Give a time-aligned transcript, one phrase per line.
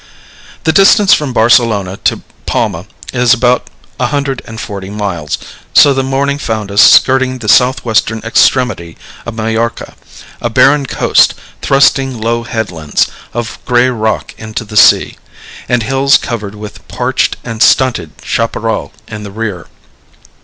[0.63, 3.69] The distance from Barcelona to Palma is about
[3.99, 5.37] a hundred and forty miles;
[5.75, 9.93] so the morning found us skirting the southwestern extremity of Majorca,
[10.41, 15.17] a barren coast, thrusting low headlands, of gray rock into the sea,
[15.69, 19.67] and hills covered with parched and stunted chaparral in the rear.